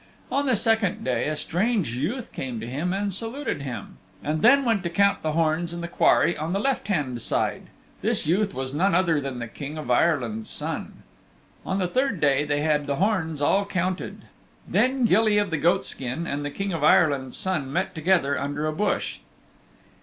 On 0.31 0.47
the 0.47 0.55
second 0.55 1.03
day 1.03 1.27
a 1.27 1.37
strange 1.37 1.95
youth 1.95 2.31
came 2.31 2.59
to 2.59 2.65
him 2.65 2.91
and 2.91 3.13
saluted 3.13 3.61
him, 3.61 3.97
and 4.23 4.41
then 4.41 4.65
went 4.65 4.81
to 4.81 4.89
count 4.89 5.21
the 5.21 5.33
horns 5.33 5.75
in 5.75 5.81
the 5.81 5.87
quarry 5.87 6.35
on 6.35 6.53
the 6.53 6.59
left 6.59 6.87
hand 6.87 7.21
side. 7.21 7.67
This 8.01 8.25
youth 8.25 8.51
was 8.51 8.73
none 8.73 8.95
other 8.95 9.21
than 9.21 9.37
the 9.37 9.47
King 9.47 9.77
of 9.77 9.91
Ireland's 9.91 10.49
Son. 10.49 11.03
On 11.67 11.77
the 11.77 11.87
third 11.87 12.19
day 12.19 12.45
they 12.45 12.61
had 12.61 12.87
the 12.87 12.95
horns 12.95 13.43
all 13.43 13.63
counted. 13.63 14.23
Then 14.67 15.05
Gilly 15.05 15.37
of 15.37 15.51
the 15.51 15.57
Goatskin 15.59 16.25
and 16.25 16.43
the 16.43 16.49
King 16.49 16.73
of 16.73 16.83
Ireland's 16.83 17.37
Son 17.37 17.71
met 17.71 17.93
together 17.93 18.39
under 18.39 18.65
a 18.65 18.73
bush. 18.73 19.19